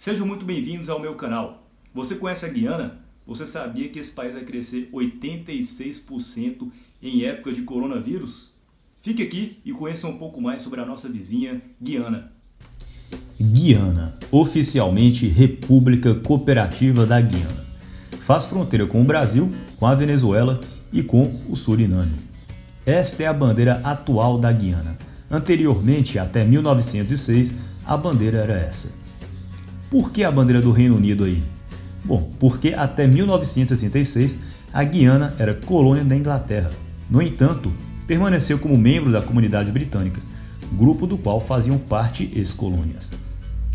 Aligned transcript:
Sejam 0.00 0.26
muito 0.26 0.46
bem-vindos 0.46 0.88
ao 0.88 0.98
meu 0.98 1.14
canal. 1.14 1.68
Você 1.92 2.14
conhece 2.14 2.46
a 2.46 2.48
Guiana? 2.48 3.00
Você 3.26 3.44
sabia 3.44 3.86
que 3.90 3.98
esse 3.98 4.10
país 4.10 4.32
vai 4.32 4.44
crescer 4.44 4.88
86% 4.94 6.70
em 7.02 7.24
época 7.26 7.52
de 7.52 7.60
coronavírus? 7.60 8.54
Fique 9.02 9.22
aqui 9.22 9.58
e 9.62 9.74
conheça 9.74 10.08
um 10.08 10.16
pouco 10.16 10.40
mais 10.40 10.62
sobre 10.62 10.80
a 10.80 10.86
nossa 10.86 11.06
vizinha 11.06 11.60
Guiana. 11.78 12.32
Guiana, 13.38 14.18
oficialmente 14.32 15.28
República 15.28 16.14
Cooperativa 16.14 17.04
da 17.04 17.20
Guiana. 17.20 17.66
Faz 18.20 18.46
fronteira 18.46 18.86
com 18.86 19.02
o 19.02 19.04
Brasil, 19.04 19.52
com 19.76 19.84
a 19.86 19.94
Venezuela 19.94 20.60
e 20.90 21.02
com 21.02 21.42
o 21.46 21.54
Suriname. 21.54 22.16
Esta 22.86 23.24
é 23.24 23.26
a 23.26 23.34
bandeira 23.34 23.82
atual 23.84 24.38
da 24.38 24.50
Guiana. 24.50 24.96
Anteriormente, 25.30 26.18
até 26.18 26.42
1906, 26.42 27.54
a 27.84 27.98
bandeira 27.98 28.38
era 28.38 28.54
essa. 28.54 28.98
Por 29.90 30.12
que 30.12 30.22
a 30.22 30.30
bandeira 30.30 30.62
do 30.62 30.70
Reino 30.70 30.94
Unido 30.94 31.24
aí? 31.24 31.42
Bom, 32.04 32.30
porque 32.38 32.72
até 32.74 33.08
1966 33.08 34.38
a 34.72 34.84
Guiana 34.84 35.34
era 35.36 35.52
colônia 35.52 36.04
da 36.04 36.14
Inglaterra. 36.14 36.70
No 37.10 37.20
entanto, 37.20 37.72
permaneceu 38.06 38.56
como 38.56 38.78
membro 38.78 39.10
da 39.10 39.20
comunidade 39.20 39.72
britânica, 39.72 40.20
grupo 40.72 41.08
do 41.08 41.18
qual 41.18 41.40
faziam 41.40 41.76
parte 41.76 42.30
ex-colônias. 42.36 43.12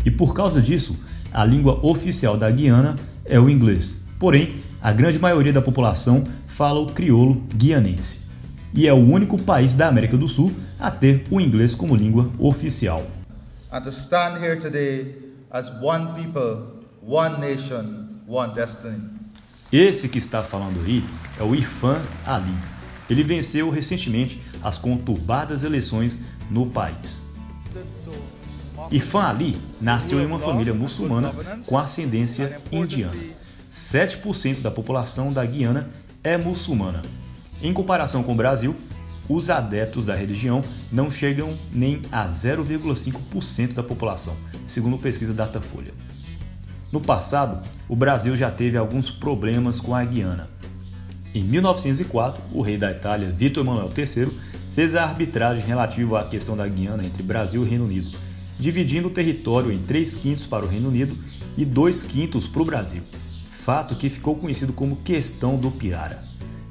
E 0.06 0.10
por 0.10 0.32
causa 0.32 0.62
disso, 0.62 0.96
a 1.30 1.44
língua 1.44 1.84
oficial 1.84 2.38
da 2.38 2.50
Guiana 2.50 2.96
é 3.26 3.38
o 3.38 3.50
inglês. 3.50 4.02
Porém, 4.18 4.62
a 4.80 4.92
grande 4.92 5.18
maioria 5.18 5.52
da 5.52 5.60
população 5.60 6.24
fala 6.46 6.80
o 6.80 6.86
crioulo 6.86 7.42
guianense. 7.54 8.20
E 8.72 8.88
é 8.88 8.92
o 8.92 8.96
único 8.96 9.36
país 9.36 9.74
da 9.74 9.86
América 9.86 10.16
do 10.16 10.26
Sul 10.26 10.50
a 10.78 10.90
ter 10.90 11.26
o 11.30 11.38
inglês 11.38 11.74
como 11.74 11.94
língua 11.94 12.30
oficial. 12.38 13.06
And 13.70 13.82
to 13.82 13.90
stand 13.90 14.38
here 14.40 14.58
today 14.58 15.25
as 15.50 15.70
one 15.80 16.14
people, 16.14 16.84
one 17.02 17.38
nation, 17.40 18.20
one 18.26 18.54
destiny. 18.54 19.00
Esse 19.72 20.08
que 20.08 20.18
está 20.18 20.42
falando 20.42 20.84
aí 20.84 21.04
é 21.38 21.42
o 21.42 21.54
Irfan 21.54 22.00
Ali. 22.24 22.54
Ele 23.08 23.22
venceu 23.22 23.70
recentemente 23.70 24.40
as 24.62 24.78
conturbadas 24.78 25.64
eleições 25.64 26.22
no 26.50 26.66
país. 26.66 27.24
Irfan 28.90 29.24
Ali 29.24 29.60
nasceu 29.80 30.20
em 30.20 30.26
uma 30.26 30.38
família 30.38 30.74
muçulmana 30.74 31.32
com 31.66 31.78
ascendência 31.78 32.60
indiana. 32.70 33.16
7% 33.70 34.62
da 34.62 34.70
população 34.70 35.32
da 35.32 35.44
Guiana 35.44 35.90
é 36.22 36.36
muçulmana. 36.36 37.02
Em 37.62 37.72
comparação 37.72 38.22
com 38.22 38.32
o 38.32 38.36
Brasil, 38.36 38.76
os 39.28 39.50
adeptos 39.50 40.04
da 40.04 40.14
religião 40.14 40.62
não 40.90 41.10
chegam 41.10 41.58
nem 41.72 42.02
a 42.10 42.26
0,5% 42.26 43.74
da 43.74 43.82
população, 43.82 44.36
segundo 44.66 44.98
pesquisa 44.98 45.34
Datafolha. 45.34 45.92
No 46.92 47.00
passado, 47.00 47.66
o 47.88 47.96
Brasil 47.96 48.36
já 48.36 48.50
teve 48.50 48.76
alguns 48.76 49.10
problemas 49.10 49.80
com 49.80 49.94
a 49.94 50.04
Guiana. 50.04 50.48
Em 51.34 51.44
1904, 51.44 52.42
o 52.52 52.62
rei 52.62 52.78
da 52.78 52.90
Itália, 52.90 53.30
Vítor 53.30 53.64
Emanuel 53.64 53.92
III, 53.96 54.30
fez 54.72 54.94
a 54.94 55.04
arbitragem 55.04 55.64
relativa 55.66 56.20
à 56.20 56.28
questão 56.28 56.56
da 56.56 56.66
Guiana 56.66 57.04
entre 57.04 57.22
Brasil 57.22 57.64
e 57.64 57.68
Reino 57.68 57.84
Unido, 57.84 58.16
dividindo 58.58 59.08
o 59.08 59.10
território 59.10 59.72
em 59.72 59.82
3 59.82 60.16
quintos 60.16 60.46
para 60.46 60.64
o 60.64 60.68
Reino 60.68 60.88
Unido 60.88 61.16
e 61.56 61.64
2 61.64 62.04
quintos 62.04 62.46
para 62.48 62.62
o 62.62 62.64
Brasil, 62.64 63.02
fato 63.50 63.96
que 63.96 64.08
ficou 64.08 64.36
conhecido 64.36 64.72
como 64.72 64.96
Questão 64.96 65.58
do 65.58 65.70
Pirara. 65.70 66.22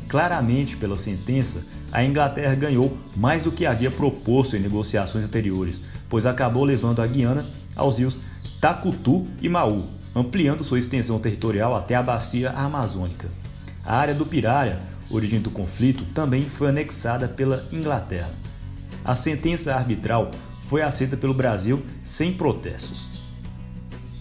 Claramente, 0.08 0.78
pela 0.78 0.98
sentença, 0.98 1.66
a 1.92 2.04
Inglaterra 2.04 2.56
ganhou 2.56 2.98
mais 3.16 3.44
do 3.44 3.52
que 3.52 3.66
havia 3.66 3.90
proposto 3.90 4.56
em 4.56 4.60
negociações 4.60 5.26
anteriores, 5.26 5.84
pois 6.10 6.26
acabou 6.26 6.64
levando 6.64 7.02
a 7.02 7.08
Guiana 7.08 7.46
aos 7.76 8.00
rios 8.00 8.20
Tacutu 8.60 9.28
e 9.42 9.48
Maú, 9.48 9.88
ampliando 10.14 10.64
sua 10.64 10.80
extensão 10.80 11.20
territorial 11.20 11.76
até 11.76 11.96
a 11.96 12.04
bacia 12.04 12.52
amazônica. 12.52 13.30
A 13.84 13.98
área 13.98 14.14
do 14.14 14.26
Pirara, 14.26 14.82
origem 15.10 15.40
do 15.40 15.52
conflito, 15.52 16.06
também 16.14 16.50
foi 16.50 16.70
anexada 16.70 17.28
pela 17.28 17.68
Inglaterra. 17.72 18.32
A 19.04 19.14
sentença 19.14 19.76
arbitral 19.76 20.32
foi 20.62 20.82
aceita 20.82 21.16
pelo 21.16 21.34
Brasil 21.34 21.86
sem 22.04 22.34
protestos. 22.34 23.24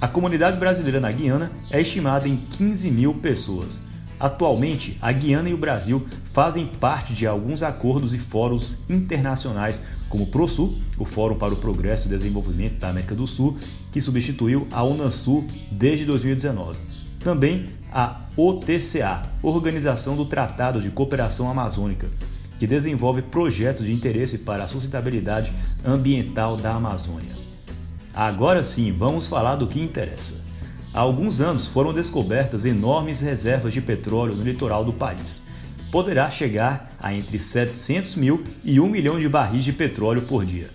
A 0.01 0.07
comunidade 0.07 0.59
brasileira 0.59 1.01
na 1.01 1.11
Guiana 1.11 1.51
é 1.71 1.81
estimada 1.81 2.29
em 2.29 2.37
15 2.37 2.91
mil 2.91 3.15
pessoas. 3.15 3.83
Atualmente, 4.19 4.97
a 5.03 5.11
Guiana 5.11 5.49
e 5.49 5.55
o 5.55 5.59
Brasil 5.59 6.07
fazem 6.33 6.67
parte 6.67 7.13
de 7.13 7.27
alguns 7.27 7.63
acordos 7.63 8.15
e 8.15 8.19
fóruns 8.19 8.77
internacionais, 8.89 9.83
como 10.09 10.25
o 10.25 10.27
ProSul, 10.29 10.79
o 10.97 11.05
Fórum 11.05 11.37
para 11.37 11.53
o 11.53 11.57
Progresso 11.57 12.07
e 12.07 12.11
Desenvolvimento 12.11 12.79
da 12.79 12.91
América 12.91 13.15
do 13.15 13.27
Sul, 13.27 13.57
que 13.91 14.01
substituiu 14.01 14.69
a 14.71 14.85
Unasul 14.85 15.45
desde 15.71 16.05
2019. 16.05 16.79
Também 17.19 17.67
a 17.93 18.21
OTCA, 18.37 19.31
Organização 19.43 20.17
do 20.17 20.25
Tratado 20.25 20.81
de 20.81 20.91
Cooperação 20.91 21.51
Amazônica, 21.51 22.09
que 22.59 22.67
desenvolve 22.67 23.23
projetos 23.23 23.87
de 23.87 23.93
interesse 23.93 24.39
para 24.39 24.65
a 24.65 24.69
sustentabilidade 24.69 25.53
ambiental 25.85 26.57
da 26.57 26.75
Amazônia. 26.75 27.35
Agora 28.13 28.63
sim, 28.63 28.93
vamos 28.93 29.27
falar 29.27 29.57
do 29.57 29.67
que 29.67 29.81
interessa. 29.81 30.44
Há 30.95 31.01
alguns 31.01 31.41
anos 31.41 31.67
foram 31.67 31.93
descobertas 31.93 32.65
enormes 32.65 33.21
reservas 33.21 33.73
de 33.73 33.81
petróleo 33.81 34.37
no 34.37 34.45
litoral 34.45 34.85
do 34.85 34.93
país. 34.93 35.43
Poderá 35.91 36.31
chegar 36.31 36.95
a 37.01 37.13
entre 37.13 37.37
700 37.37 38.15
mil 38.15 38.45
e 38.63 38.79
1 38.79 38.89
milhão 38.89 39.19
de 39.19 39.29
barris 39.29 39.65
de 39.65 39.73
petróleo 39.73 40.23
por 40.23 40.45
dia. 40.45 40.71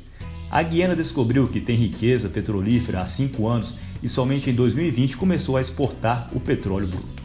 A 0.51 0.61
Guiana 0.61 0.93
descobriu 0.93 1.47
que 1.47 1.61
tem 1.61 1.77
riqueza 1.77 2.27
petrolífera 2.27 2.99
há 2.99 3.05
5 3.05 3.47
anos 3.47 3.77
e 4.03 4.09
somente 4.09 4.49
em 4.49 4.53
2020 4.53 5.15
começou 5.15 5.55
a 5.55 5.61
exportar 5.61 6.29
o 6.33 6.39
petróleo 6.41 6.89
bruto. 6.89 7.23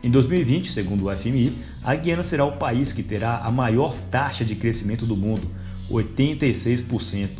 Em 0.00 0.10
2020, 0.10 0.70
segundo 0.70 1.06
o 1.08 1.16
FMI, 1.16 1.58
a 1.82 1.96
Guiana 1.96 2.22
será 2.22 2.44
o 2.44 2.56
país 2.56 2.92
que 2.92 3.02
terá 3.02 3.38
a 3.38 3.50
maior 3.50 3.96
taxa 4.12 4.44
de 4.44 4.54
crescimento 4.54 5.04
do 5.04 5.16
mundo, 5.16 5.50
86%. 5.90 7.30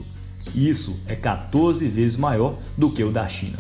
Isso 0.53 0.99
é 1.07 1.15
14 1.15 1.87
vezes 1.87 2.17
maior 2.17 2.59
do 2.77 2.91
que 2.91 3.05
o 3.05 3.13
da 3.13 3.29
China. 3.29 3.59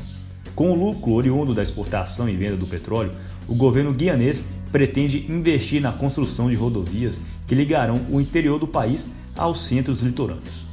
Com 0.54 0.70
o 0.70 0.74
lucro 0.74 1.12
oriundo 1.12 1.54
da 1.54 1.62
exportação 1.62 2.28
e 2.28 2.36
venda 2.36 2.56
do 2.56 2.66
petróleo, 2.66 3.12
o 3.48 3.54
governo 3.54 3.92
guianês 3.92 4.44
pretende 4.70 5.26
investir 5.30 5.80
na 5.80 5.92
construção 5.92 6.48
de 6.48 6.56
rodovias 6.56 7.20
que 7.46 7.54
ligarão 7.54 8.06
o 8.10 8.20
interior 8.20 8.58
do 8.58 8.66
país 8.66 9.10
aos 9.36 9.66
centros 9.66 10.00
litorâneos. 10.00 10.66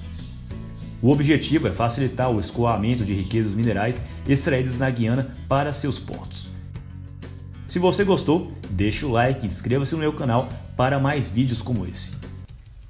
O 1.01 1.12
objetivo 1.12 1.67
é 1.67 1.72
facilitar 1.72 2.29
o 2.29 2.40
escoamento 2.40 3.06
de 3.06 3.13
riquezas 3.13 3.53
minerais 3.53 4.01
extraídas 4.28 4.78
na 4.78 4.90
Guiana 4.90 5.35
para 5.47 5.72
seus 5.72 5.97
portos. 5.97 6.50
Se 7.67 7.79
você 7.79 8.03
gostou, 8.03 8.51
deixe 8.69 9.06
o 9.06 9.11
like 9.11 9.46
e 9.46 9.47
inscreva-se 9.47 9.94
no 9.94 10.00
meu 10.01 10.11
canal 10.11 10.50
para 10.75 11.00
mais 11.00 11.29
vídeos 11.29 11.61
como 11.61 11.85
esse. 11.85 12.19